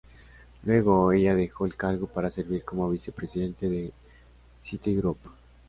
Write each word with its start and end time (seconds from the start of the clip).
Luego, 0.63 1.11
ella 1.11 1.35
dejó 1.35 1.67
el 1.67 1.75
cargo 1.75 2.07
para 2.07 2.31
servir 2.31 2.63
como 2.65 2.89
vicepresidenta 2.89 3.67
de 3.67 3.93
Citigroup. 4.63 5.19